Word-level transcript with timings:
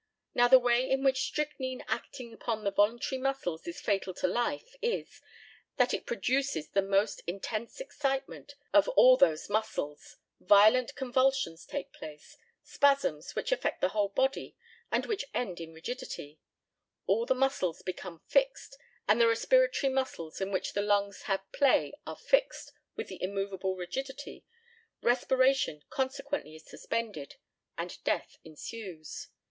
Now, 0.33 0.47
the 0.47 0.57
way 0.57 0.89
in 0.89 1.03
which 1.03 1.21
strychnine 1.27 1.83
acting 1.87 2.33
upon 2.33 2.63
the 2.63 2.71
voluntary 2.71 3.19
muscles 3.21 3.67
is 3.67 3.79
fatal 3.79 4.15
to 4.15 4.27
life 4.27 4.75
is, 4.81 5.21
that 5.77 5.93
it 5.93 6.07
produces 6.07 6.69
the 6.69 6.81
most 6.81 7.21
intense 7.27 7.79
excitement 7.79 8.55
of 8.73 8.89
all 8.89 9.15
those 9.15 9.47
muscles, 9.47 10.15
violent 10.39 10.95
convulsions 10.95 11.67
take 11.67 11.93
place 11.93 12.35
spasms 12.63 13.35
which 13.35 13.51
affect 13.51 13.79
the 13.79 13.89
whole 13.89 14.09
body 14.09 14.55
and 14.91 15.05
which 15.05 15.25
end 15.35 15.59
in 15.61 15.71
rigidity 15.71 16.39
all 17.05 17.27
the 17.27 17.35
muscles 17.35 17.83
become 17.83 18.23
fixed, 18.27 18.79
and 19.07 19.21
the 19.21 19.27
respiratory 19.27 19.93
muscles 19.93 20.41
in 20.41 20.49
which 20.51 20.73
the 20.73 20.81
lungs 20.81 21.21
have 21.29 21.41
play 21.51 21.93
are 22.07 22.15
fixed 22.17 22.73
with 22.95 23.11
an 23.11 23.19
immovable 23.21 23.75
rigidity, 23.75 24.43
respiration 25.03 25.83
consequently 25.91 26.55
is 26.55 26.65
suspended, 26.65 27.35
and 27.77 28.03
death 28.03 28.39
ensues. 28.43 29.27